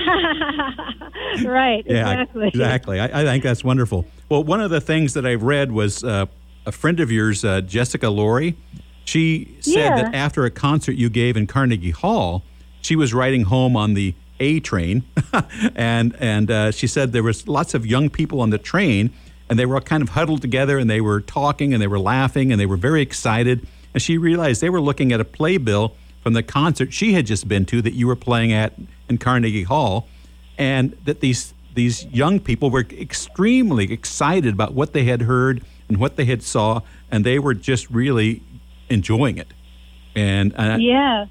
[1.46, 2.48] Right yeah, exactly.
[2.48, 3.00] exactly.
[3.00, 4.08] I, I, think that's wonderful.
[4.28, 6.26] Well one of the things that i've read was uh,
[6.66, 8.58] a friend of yours uh, jessica laurie.
[9.06, 10.02] She said yeah.
[10.04, 12.44] that after a concert you gave in carnegie hall
[12.88, 15.04] she was riding home on the a train,
[15.76, 19.12] and and uh, she said there was lots of young people on the train,
[19.50, 22.00] and they were all kind of huddled together, and they were talking, and they were
[22.00, 23.68] laughing, and they were very excited.
[23.94, 27.48] And she realized they were looking at a playbill from the concert she had just
[27.48, 28.74] been to that you were playing at
[29.10, 30.08] in Carnegie Hall,
[30.58, 35.98] and that these these young people were extremely excited about what they had heard and
[35.98, 38.42] what they had saw, and they were just really
[38.90, 39.48] enjoying it.
[40.16, 41.26] And uh, yeah,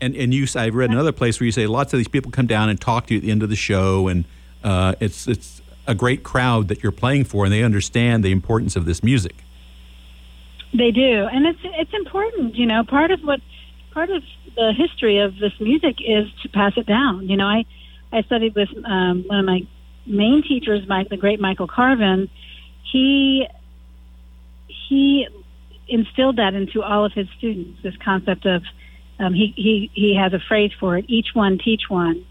[0.00, 2.46] and and you I've read another place where you say lots of these people come
[2.46, 4.24] down and talk to you at the end of the show, and
[4.64, 8.76] uh, it's it's a great crowd that you're playing for, and they understand the importance
[8.76, 9.36] of this music.
[10.72, 12.54] They do, and it's it's important.
[12.56, 13.40] You know, part of what
[13.92, 14.22] part of
[14.54, 17.28] the history of this music is to pass it down.
[17.28, 17.64] You know, I
[18.12, 19.66] I studied with um, one of my
[20.06, 22.28] main teachers, Mike, the great Michael Carvin.
[22.92, 23.46] He
[24.66, 25.26] he
[25.88, 27.82] instilled that into all of his students.
[27.82, 28.62] This concept of
[29.18, 32.24] um, he, he, he has a phrase for it, each one teach one.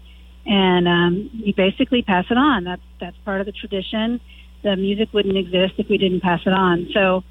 [0.46, 2.64] And um, you basically pass it on.
[2.64, 4.20] That's, that's part of the tradition.
[4.62, 6.88] The music wouldn't exist if we didn't pass it on.
[6.94, 7.22] So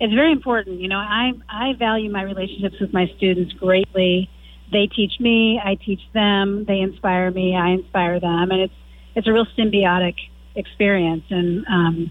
[0.00, 0.80] it's very important.
[0.80, 4.30] You know, I, I value my relationships with my students greatly.
[4.72, 8.74] they teach me, I teach them, they inspire me, I inspire them, and it's
[9.14, 10.14] it's a real symbiotic
[10.56, 11.24] experience.
[11.28, 12.10] And um,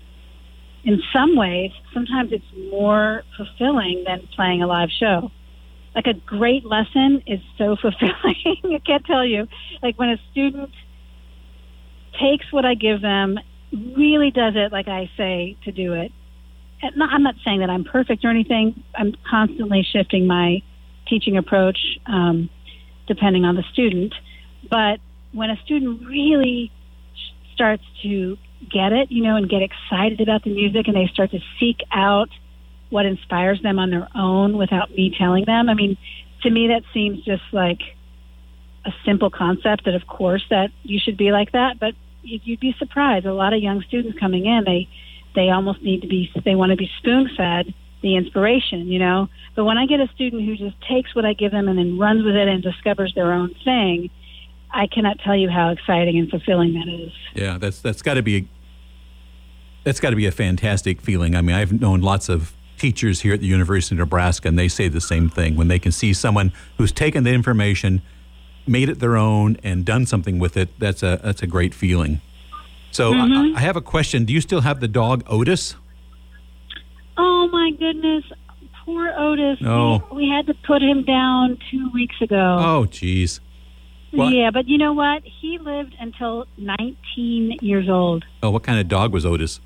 [0.83, 5.31] in some ways, sometimes it's more fulfilling than playing a live show.
[5.95, 8.15] Like a great lesson is so fulfilling.
[8.63, 9.47] I can't tell you.
[9.81, 10.71] Like when a student
[12.19, 13.39] takes what I give them,
[13.71, 16.11] really does it like I say to do it.
[16.81, 18.83] And I'm not saying that I'm perfect or anything.
[18.95, 20.63] I'm constantly shifting my
[21.07, 21.77] teaching approach
[22.07, 22.49] um,
[23.07, 24.13] depending on the student.
[24.69, 24.99] But
[25.31, 26.71] when a student really
[27.53, 28.37] starts to
[28.71, 31.77] get it, you know, and get excited about the music and they start to seek
[31.91, 32.29] out
[32.91, 35.97] what inspires them on their own without me telling them, I mean,
[36.43, 37.79] to me, that seems just like
[38.85, 41.79] a simple concept that, of course, that you should be like that.
[41.79, 43.25] But you'd be surprised.
[43.25, 44.87] A lot of young students coming in, they
[45.33, 49.29] they almost need to be they want to be spoon fed the inspiration, you know.
[49.55, 51.99] But when I get a student who just takes what I give them and then
[51.99, 54.09] runs with it and discovers their own thing,
[54.71, 57.11] I cannot tell you how exciting and fulfilling that is.
[57.35, 58.47] Yeah, that's that's got to be a,
[59.83, 61.35] that's got to be a fantastic feeling.
[61.35, 64.67] I mean, I've known lots of teachers here at the University of Nebraska, and they
[64.67, 68.01] say the same thing when they can see someone who's taken the information,
[68.65, 70.69] made it their own, and done something with it.
[70.79, 72.21] That's a that's a great feeling.
[72.89, 73.55] So mm-hmm.
[73.55, 74.25] I, I have a question.
[74.25, 75.75] Do you still have the dog Otis?
[77.17, 78.23] Oh my goodness,
[78.83, 79.59] poor Otis.
[79.63, 80.03] Oh.
[80.09, 82.57] We, we had to put him down two weeks ago.
[82.59, 83.39] Oh, jeez.
[84.11, 85.23] Yeah, but you know what?
[85.23, 88.25] He lived until 19 years old.
[88.43, 89.61] Oh, what kind of dog was Otis?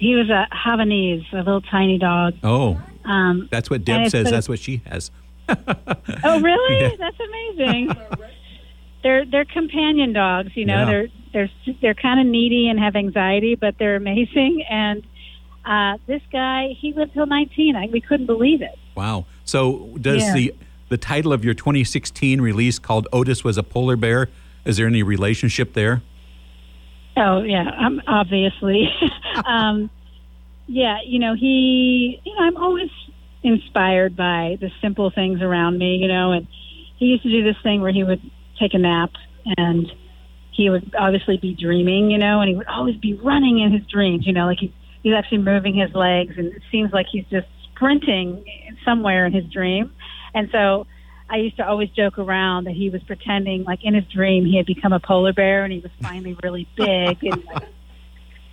[0.00, 2.34] He was a Havanese, a little tiny dog.
[2.42, 4.30] Oh, um, that's what Deb says.
[4.30, 5.10] That's what she has.
[5.48, 6.80] oh, really?
[6.80, 6.96] Yeah.
[6.98, 7.92] That's amazing.
[9.02, 10.52] they're they're companion dogs.
[10.54, 10.84] You know, yeah.
[10.86, 11.50] they're they're
[11.82, 14.64] they're kind of needy and have anxiety, but they're amazing.
[14.70, 15.06] And
[15.66, 17.76] uh, this guy, he lived till 19.
[17.76, 18.78] I, we couldn't believe it.
[18.94, 19.26] Wow.
[19.44, 20.32] So does yeah.
[20.32, 20.54] the
[20.88, 24.30] the title of your 2016 release called Otis was a polar bear?
[24.64, 26.02] Is there any relationship there?
[27.16, 28.88] Oh yeah, um, obviously.
[29.46, 29.90] um,
[30.66, 32.20] yeah, you know he.
[32.24, 32.90] You know, I'm always
[33.42, 35.96] inspired by the simple things around me.
[35.96, 36.46] You know, and
[36.96, 38.22] he used to do this thing where he would
[38.58, 39.10] take a nap
[39.56, 39.90] and
[40.52, 42.10] he would obviously be dreaming.
[42.10, 44.26] You know, and he would always be running in his dreams.
[44.26, 47.46] You know, like he, he's actually moving his legs, and it seems like he's just
[47.74, 48.44] sprinting
[48.84, 49.92] somewhere in his dream.
[50.34, 50.86] And so
[51.30, 54.56] I used to always joke around that he was pretending, like in his dream, he
[54.56, 57.44] had become a polar bear and he was finally really big and,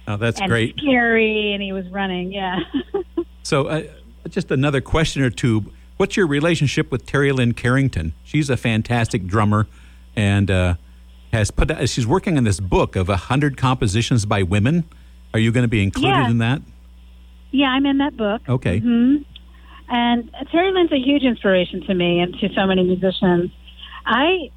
[0.08, 0.78] oh, that's and great.
[0.78, 2.32] scary, and he was running.
[2.32, 2.60] Yeah.
[3.44, 3.84] so, uh,
[4.30, 5.72] just another question or two.
[5.98, 8.13] What's your relationship with Terri Lyne Carrington?
[8.24, 9.68] She's a fantastic drummer,
[10.16, 10.76] and uh,
[11.34, 11.90] has put.
[11.90, 14.84] She's working on this book of hundred compositions by women.
[15.34, 16.30] Are you going to be included yeah.
[16.30, 16.62] in that?
[17.52, 18.42] Yeah, I'm in that book.
[18.48, 18.80] Okay.
[18.80, 19.24] Mm-hmm.
[19.89, 23.52] And Terri Lyne's a huge inspiration to me and to so many musicians.
[24.06, 24.52] I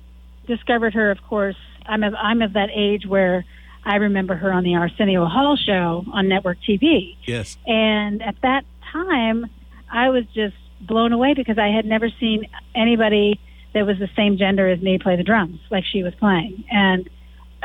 [0.46, 1.56] discovered her, of course.
[1.86, 3.44] I'm of, I'm of that age where
[3.84, 7.16] I remember her on the Arsenio Hall show on network TV.
[7.24, 7.56] Yes.
[7.66, 9.46] And at that time,
[9.90, 13.40] I was just blown away because I had never seen anybody
[13.74, 16.64] that was the same gender as me play the drums like she was playing.
[16.70, 17.08] And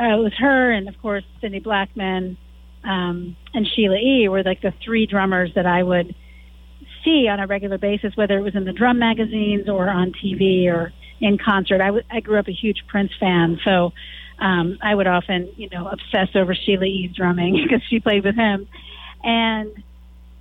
[0.00, 2.36] uh, it was her, and of course, Cindy Blackman
[2.84, 4.28] um, and Sheila E.
[4.28, 6.14] were like the three drummers that I would
[7.06, 10.66] see on a regular basis, whether it was in the drum magazines or on TV
[10.66, 11.80] or in concert.
[11.80, 13.92] I, w- I grew up a huge Prince fan, so
[14.38, 18.34] um, I would often, you know, obsess over Sheila E.'s drumming because she played with
[18.34, 18.68] him,
[19.22, 19.70] and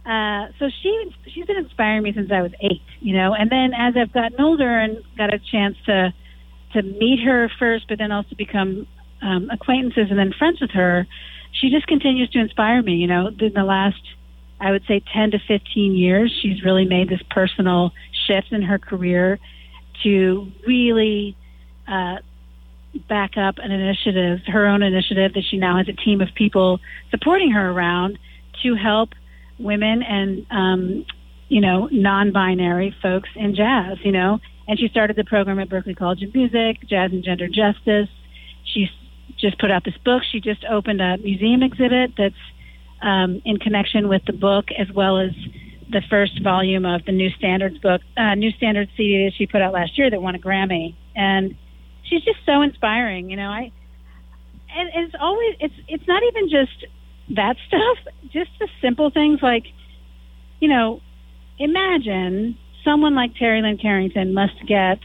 [0.06, 3.34] uh, so she she's been inspiring me since I was eight, you know.
[3.34, 6.14] And then as I've gotten older and got a chance to
[6.74, 8.86] to meet her first, but then also become
[9.22, 11.08] um, acquaintances and then friends with her,
[11.54, 12.94] she just continues to inspire me.
[12.94, 14.02] You know, in the last
[14.66, 17.92] I would say 10 to 15 years, she's really made this personal
[18.26, 19.38] shift in her career
[20.02, 21.38] to really
[21.88, 22.16] uh,
[23.08, 26.80] back up an initiative, her own initiative that she now has a team of people
[27.12, 28.18] supporting her around
[28.64, 29.10] to help
[29.60, 31.06] women and, um,
[31.48, 34.40] you know, non binary folks in jazz, you know.
[34.68, 38.10] And she started the program at Berklee College of Music, Jazz and Gender Justice.
[38.74, 38.90] She's
[39.38, 40.24] just put out this book.
[40.32, 42.34] She just opened a museum exhibit that's
[43.02, 45.32] um, in connection with the book, as well as
[45.90, 49.62] the first volume of the New Standards book, uh, New Standards CD that she put
[49.62, 50.96] out last year that won a Grammy.
[51.16, 51.56] And
[52.04, 53.30] she's just so inspiring.
[53.30, 53.72] You know, I
[54.76, 56.86] and it's always it's it's not even just
[57.36, 57.98] that stuff,
[58.32, 59.64] just the simple things like,
[60.60, 61.02] you know,
[61.58, 65.00] imagine someone like Terri Lyne Carrington must get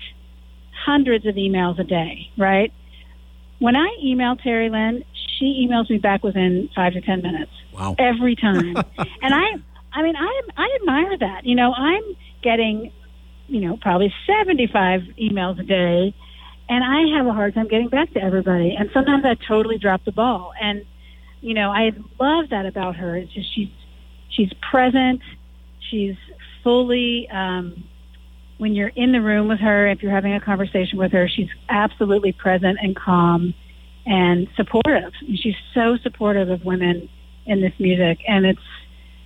[0.84, 2.72] hundreds of emails a day, right?
[3.58, 5.04] When I email Terri Lyne,
[5.38, 7.52] she emails me back within five to ten minutes.
[7.80, 7.96] Wow.
[7.98, 8.76] Every time.
[9.22, 9.46] and I
[9.92, 11.44] I mean I I admire that.
[11.44, 12.02] You know, I'm
[12.42, 12.92] getting
[13.50, 16.14] you know, probably 75 emails a day.
[16.68, 18.76] And I have a hard time getting back to everybody.
[18.78, 20.52] And sometimes I totally drop the ball.
[20.60, 20.86] And,
[21.40, 21.90] you know, I
[22.20, 23.16] love that about her.
[23.16, 23.68] It's just she's,
[24.30, 25.20] she's present.
[25.90, 26.14] She's
[26.62, 27.82] fully, um,
[28.58, 31.48] when you're in the room with her, if you're having a conversation with her, she's
[31.68, 33.52] absolutely present and calm
[34.06, 35.12] and supportive.
[35.34, 37.08] She's so supportive of women
[37.50, 38.20] in this music.
[38.26, 38.60] And it's,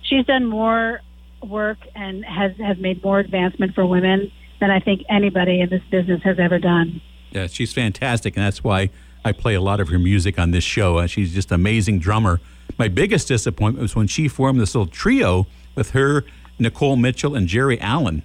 [0.01, 1.01] she's done more
[1.43, 5.83] work and has has made more advancement for women than I think anybody in this
[5.91, 7.01] business has ever done.
[7.31, 8.89] Yeah, she's fantastic, and that's why
[9.23, 10.97] I play a lot of her music on this show.
[10.97, 12.39] Uh, she's just an amazing drummer.
[12.77, 16.23] My biggest disappointment was when she formed this little trio with her,
[16.57, 18.23] Nicole Mitchell, and Geri Allen.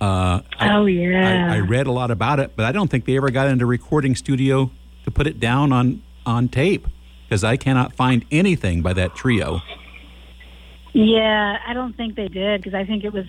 [0.00, 3.18] Uh, oh yeah, I, I, read a lot about it, but I don't think they
[3.18, 4.70] ever got into recording studio
[5.04, 6.86] to put it down on on tape
[7.30, 9.62] because I cannot find anything by that trio.
[10.92, 13.24] Yeah, I don't think they did because I think it was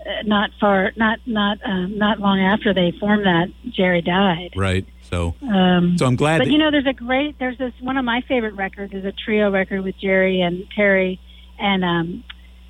[0.00, 4.50] uh, not far, not not um, not long after they formed that Geri died.
[4.56, 4.84] Right.
[5.02, 6.38] So, um, so I'm glad.
[6.38, 7.38] But you know, there's a great.
[7.38, 11.20] There's this one of my favorite records is a trio record with Geri and Terri
[11.60, 12.24] and um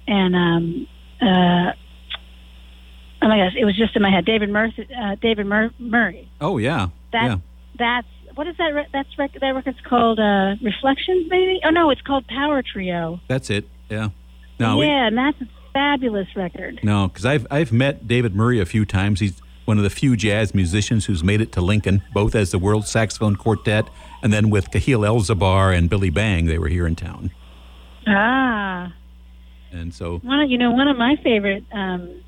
[0.07, 0.87] and um
[1.23, 1.73] uh
[3.23, 4.27] oh my gosh, it was just in my head.
[4.27, 6.31] David Mur- uh, David Mur- Murray.
[6.43, 6.89] Oh yeah.
[7.13, 7.37] That yeah.
[7.79, 8.75] that's what is that?
[8.75, 11.61] Re- that's rec- that record's called uh, Reflections, maybe.
[11.65, 13.21] Oh no, it's called Power Trio.
[13.29, 13.69] That's it.
[13.89, 14.11] Yeah.
[14.59, 16.81] No, yeah, we, and that's a fabulous record.
[16.83, 19.21] No, because I've I've met David Murray a few times.
[19.21, 22.59] He's one of the few jazz musicians who's made it to Lincoln, both as the
[22.59, 23.89] World Saxophone Quartet
[24.23, 26.47] and then with Kahil El'Zabar and Billy Bang.
[26.47, 27.33] They were here in town.
[28.07, 28.93] Ah.
[29.73, 32.23] And so, one of, you know, one of my favorite um,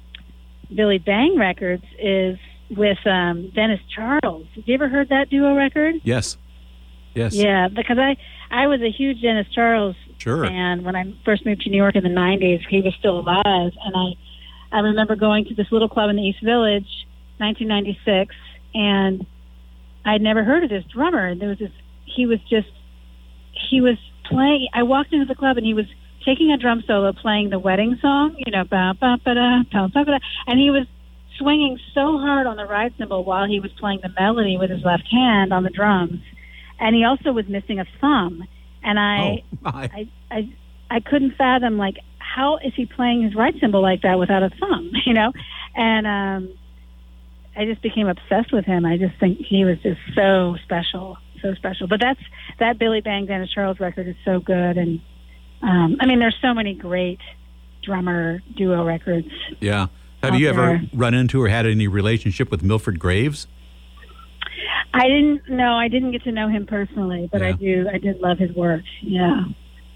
[0.75, 2.39] Billy Bang records is
[2.71, 4.47] with um, Dennis Charles.
[4.55, 5.97] Have you ever heard that duo record?
[6.03, 6.37] Yes.
[7.15, 7.35] Yes.
[7.35, 8.17] Yeah, because I
[8.51, 10.45] I was a huge Dennis Charles Sure.
[10.45, 13.73] And when I first moved to New York in the 90s, he was still alive.
[13.85, 17.07] And I, I remember going to this little club in the East Village,
[17.39, 18.35] 1996,
[18.75, 19.25] and
[20.05, 21.27] I'd never heard of this drummer.
[21.27, 21.71] And there was this,
[22.05, 22.69] he was just,
[23.71, 24.69] he was playing.
[24.75, 25.87] I walked into the club and he was
[26.25, 29.89] taking a drum solo, playing the wedding song, you know, ba ba ba da, ba
[29.89, 30.87] ba da, and he was
[31.39, 34.83] swinging so hard on the ride cymbal while he was playing the melody with his
[34.85, 36.21] left hand on the drums.
[36.81, 38.47] And he also was missing a thumb
[38.83, 40.49] and I, oh, I, I,
[40.91, 44.51] I couldn't fathom like how is he playing his right cymbal like that without a
[44.51, 45.33] thumb, you know?
[45.75, 46.59] And um,
[47.57, 48.85] I just became obsessed with him.
[48.85, 51.87] I just think he was just so special, so special.
[51.87, 52.21] But that's
[52.59, 55.01] that Billy Bang Dennis Charles record is so good, and
[55.63, 57.21] um, I mean, there's so many great
[57.83, 59.29] drummer duo records.
[59.61, 59.87] Yeah.
[60.23, 63.47] Have you ever run into or had any relationship with Milford Graves?
[64.95, 65.75] I didn't know.
[65.75, 67.49] I didn't get to know him personally, but yeah.
[67.49, 67.87] I do.
[67.93, 68.83] I did love his work.
[69.03, 69.45] Yeah.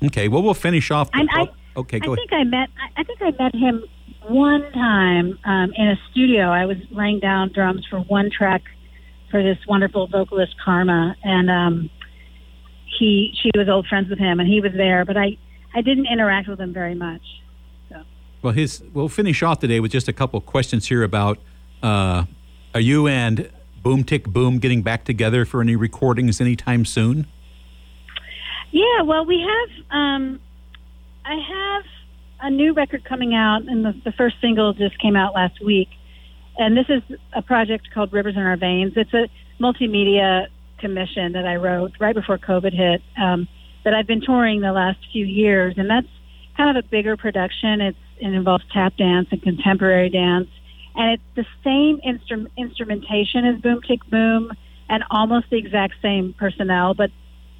[0.04, 0.28] Okay.
[0.28, 1.10] Well, we'll finish off.
[1.10, 1.98] The, I, okay.
[1.98, 2.68] Go I think I met.
[2.96, 3.84] I think I met him
[4.28, 6.50] one time um, in a studio.
[6.50, 8.62] I was laying down drums for one track
[9.30, 11.90] for this wonderful vocalist Karma, and um,
[12.98, 15.36] he she was old friends with him, and he was there, but I
[15.74, 17.22] I didn't interact with him very much.
[18.42, 21.38] Well, his we'll finish off today with just a couple questions here about
[21.82, 22.24] uh,
[22.74, 23.50] are you and
[23.82, 27.26] Boom Tick Boom getting back together for any recordings anytime soon?
[28.72, 29.96] Yeah, well, we have.
[29.96, 30.40] Um,
[31.24, 31.84] I have
[32.40, 35.88] a new record coming out, and the, the first single just came out last week.
[36.58, 37.02] And this is
[37.32, 38.94] a project called Rivers in Our Veins.
[38.96, 39.28] It's a
[39.60, 40.46] multimedia
[40.78, 43.46] commission that I wrote right before COVID hit um,
[43.84, 46.08] that I've been touring the last few years, and that's
[46.56, 47.80] kind of a bigger production.
[47.80, 50.48] It's it involves tap dance and contemporary dance
[50.94, 54.52] and it's the same instru- instrumentation as Boom Tick Boom
[54.88, 57.10] and almost the exact same personnel, but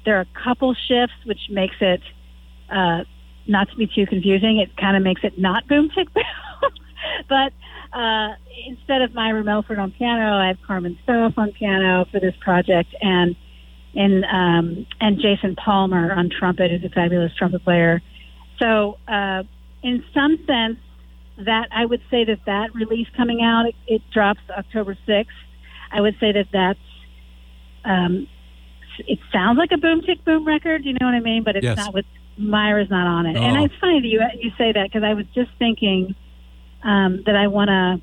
[0.05, 2.01] there are a couple shifts which makes it
[2.71, 3.03] uh,
[3.47, 4.59] not to be too confusing.
[4.59, 6.23] It kind of makes it not Boom Tick Boom,
[7.29, 7.53] but
[7.97, 8.35] uh,
[8.67, 12.93] instead of Myra Melford on piano, I have Carmen Staaf on piano for this project,
[13.01, 13.35] and
[13.95, 18.01] and um, and Jason Palmer on trumpet, who's a fabulous trumpet player.
[18.59, 19.43] So, uh,
[19.83, 20.77] in some sense,
[21.37, 25.35] that I would say that that release coming out it, it drops October sixth.
[25.91, 26.79] I would say that that's
[27.85, 28.27] um,
[28.99, 30.85] it sounds like a boom tick boom record.
[30.85, 31.43] You know what I mean?
[31.43, 31.77] But it's yes.
[31.77, 32.05] not with
[32.37, 33.37] Myra's not on it.
[33.37, 33.41] Oh.
[33.41, 36.15] And it's funny that you you say that because I was just thinking
[36.83, 38.01] um, that I want to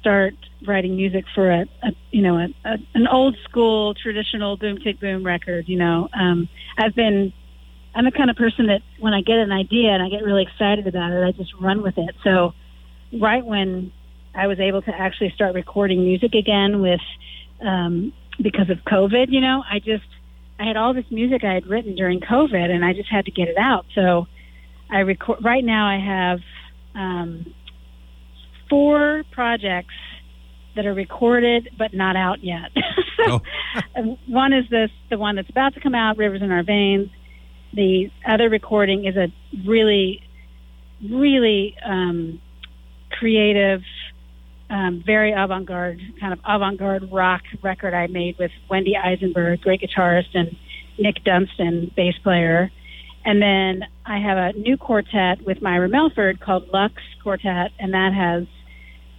[0.00, 0.34] start
[0.66, 5.00] writing music for a, a you know a, a, an old school traditional boom tick
[5.00, 5.68] boom record.
[5.68, 7.32] You know, um, I've been
[7.94, 10.42] I'm the kind of person that when I get an idea and I get really
[10.42, 12.14] excited about it, I just run with it.
[12.22, 12.52] So,
[13.20, 13.92] right when
[14.34, 17.00] I was able to actually start recording music again with,
[17.60, 20.06] um, because of COVID, you know, I just,
[20.58, 23.32] I had all this music I had written during COVID and I just had to
[23.32, 23.86] get it out.
[23.94, 24.26] So,
[24.90, 26.38] I record, right now I have,
[26.94, 27.54] um,
[28.68, 29.94] four projects
[30.76, 32.70] that are recorded but not out yet.
[33.16, 33.40] so
[34.06, 34.16] Oh.
[34.26, 37.10] one is this, the one that's about to come out, Rivers in Our Veins.
[37.72, 39.28] The other recording is a
[39.66, 40.20] really,
[41.08, 42.40] really um,
[43.10, 43.82] creative,
[44.68, 50.34] um, very avant-garde, kind of avant-garde rock record I made with Wendy Eisenberg, great guitarist,
[50.34, 50.56] and
[50.98, 52.70] Nick Dunston, bass player.
[53.24, 58.12] And then I have a new quartet with Myra Melford called Lux Quartet, and that
[58.14, 58.46] has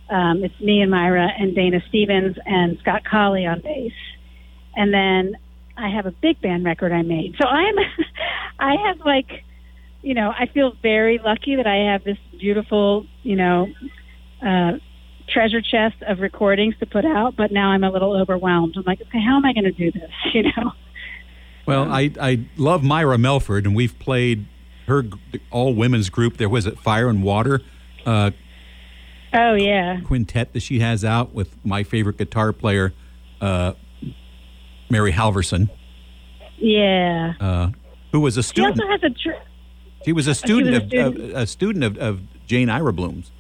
[0.10, 3.94] um, it's me and Myra and Dayna Stephens and Scott Colley on bass.
[4.76, 5.38] And then
[5.78, 7.36] I have a big band record I made.
[7.42, 7.76] So I'm,
[8.60, 9.44] I have like,
[10.02, 13.68] you know, I feel very lucky that I have this beautiful, you know,
[14.46, 14.74] uh,
[15.30, 17.36] treasure chest of recordings to put out.
[17.36, 18.76] But now I'm a little overwhelmed.
[18.78, 20.10] I'm like, okay, how am I going to do this?
[20.34, 20.72] You know.
[21.68, 24.48] Well, I, I love Myra Melford, and we've played
[24.88, 25.04] her
[25.52, 26.38] all women's group.
[26.38, 27.62] There was it Fire and Water
[28.06, 28.32] uh,
[29.34, 30.02] Oh yeah.
[30.04, 32.94] quintet that she has out with my favorite guitar player,
[33.40, 33.74] uh,
[34.92, 35.70] Mary Halvorson,
[36.58, 37.34] Yeah.
[37.40, 37.70] uh,
[38.12, 38.80] who was a She student.
[38.80, 39.10] also has a.
[39.10, 39.42] Tr-
[40.06, 41.18] She was a student, a of, student.
[41.32, 43.32] Of, a student of, of Jane Ira Bloom's.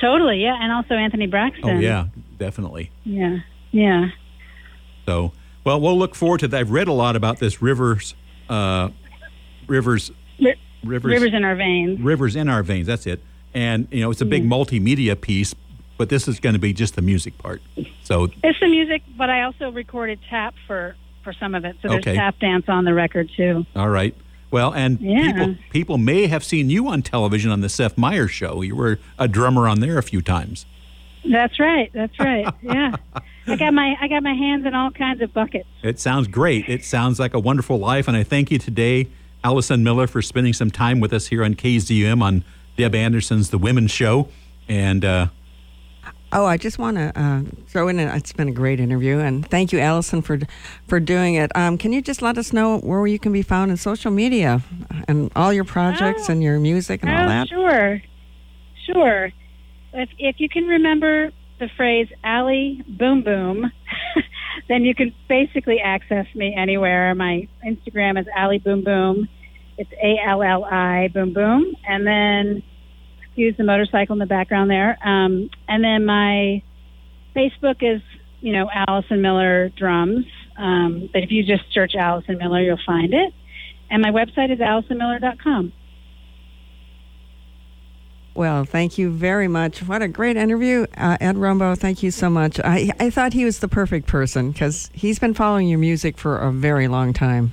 [0.00, 1.68] totally, yeah, and also Anthony Braxton.
[1.68, 2.06] Oh yeah,
[2.38, 2.90] definitely.
[3.04, 3.38] Yeah.
[3.72, 4.08] Yeah.
[5.06, 5.32] So,
[5.64, 6.58] well, we'll look forward to that.
[6.58, 8.14] I've read a lot about this rivers,
[8.48, 8.88] uh,
[9.66, 10.10] rivers,
[10.84, 12.00] rivers, Rivers in our veins.
[12.00, 12.86] rivers in our veins.
[12.86, 13.20] That's it.
[13.54, 15.54] And you know, it's a big multimedia piece,
[15.96, 17.62] but this is going to be just the music part.
[18.04, 21.74] So, It's the music, but I also recorded tap for for some of it.
[21.82, 22.14] So there's Okay.
[22.14, 23.66] tap dance on the record too.
[23.74, 24.14] all right.
[24.52, 25.32] Well, and Yeah.
[25.32, 28.62] people people may have seen you on television on the Seth Meyers show.
[28.62, 30.66] You were a drummer on there a few times.
[31.28, 31.90] That's right.
[31.92, 32.46] That's right.
[32.62, 32.94] Yeah.
[33.48, 35.68] I got my I got my hands in all kinds of buckets.
[35.82, 36.68] It sounds great.
[36.68, 38.06] It sounds like a wonderful life.
[38.06, 39.08] And I thank you today,
[39.42, 42.44] Allison Miller, for spending some time with us here on KZUM on
[42.76, 44.28] Deb Anderson's The Women's Show.
[44.68, 45.26] And uh,
[46.32, 48.00] Oh, I just want to uh, throw in.
[48.00, 50.38] A, it's been a great interview, and thank you, Allison, for
[50.88, 51.52] for doing it.
[51.56, 54.60] Um, can you just let us know where you can be found in social media
[55.06, 56.32] and all your projects Oh.
[56.32, 57.48] and your music and all oh, that?
[57.48, 58.02] sure,
[58.86, 59.30] sure.
[59.92, 63.70] If if you can remember the phrase "Allie Boom Boom,"
[64.68, 67.14] then you can basically access me anywhere.
[67.14, 69.28] My Instagram is Allie Boom Boom.
[69.78, 72.62] It's A L L I Boom Boom, and then
[73.36, 74.96] excuse the motorcycle in the background there.
[75.06, 76.62] Um, and then my
[77.36, 78.00] Facebook is
[78.40, 80.24] you know Allison Miller Drums.
[80.56, 83.34] Um, but if you just search Allison Miller, you'll find it.
[83.90, 85.72] And my website is AllisonMiller.com.
[88.34, 89.82] Well, thank you very much.
[89.82, 91.78] What a great interview, uh, Ed Rumbaugh.
[91.78, 92.58] Thank you so much.
[92.60, 96.38] I I thought he was the perfect person because he's been following your music for
[96.38, 97.52] a very long time.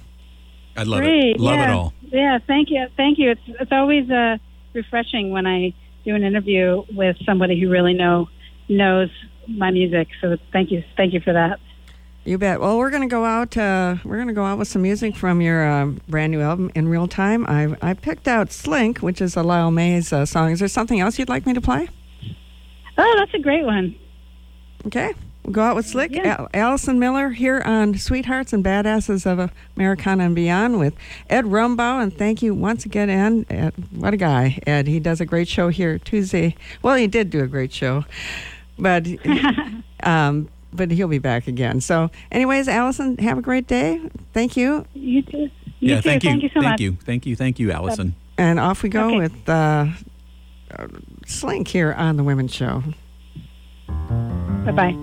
[0.77, 1.35] I love Great.
[1.35, 1.39] it.
[1.41, 1.69] Love yeah.
[1.69, 1.93] it all.
[2.03, 2.87] Yeah, thank you.
[2.95, 3.31] Thank you.
[3.31, 4.37] It's it's always uh,
[4.73, 5.73] refreshing when I
[6.05, 8.29] do an interview with somebody who really know
[8.69, 9.09] knows
[9.47, 10.07] my music.
[10.21, 10.83] So thank you.
[10.95, 11.59] Thank you for that.
[12.25, 12.61] You bet.
[12.61, 13.57] Well, we're going to go out.
[13.57, 16.71] Uh, we're going to go out with some music from your uh, brand new album,
[16.73, 17.45] In Real Time.
[17.47, 20.51] I I picked out Slink, which is a Lyle Mays uh, song.
[20.51, 21.89] Is there something else you'd like me to play?
[22.97, 23.95] Oh, that's a great one.
[24.85, 25.13] Okay.
[25.43, 26.11] We'll go out with Slick.
[26.11, 26.37] Yeah.
[26.39, 30.93] Al- Allison Miller here on Sweethearts and Badasses of Americana and Beyond with
[31.29, 32.01] Ed Rumbaugh.
[32.01, 33.45] And thank you once again, Ed.
[33.49, 33.73] Ed.
[33.91, 34.87] What a guy, Ed.
[34.87, 36.55] He does a great show here Tuesday.
[36.81, 38.05] Well, he did do a great show,
[38.79, 39.05] but
[40.03, 41.81] um, but he'll be back again.
[41.81, 44.01] So, anyways, Allison, have a great day.
[44.33, 44.85] Thank you.
[44.93, 45.37] You too.
[45.37, 46.01] You yeah, too.
[46.03, 46.29] thank you.
[46.29, 46.79] Thank you so thank much.
[46.81, 46.97] you.
[47.03, 47.35] Thank you.
[47.35, 48.15] Thank you, Allison.
[48.37, 49.17] And off we go Okay.
[49.17, 49.87] with uh,
[50.71, 50.87] uh,
[51.27, 52.81] Slink here on The Women's Show.
[54.65, 54.95] 拜拜。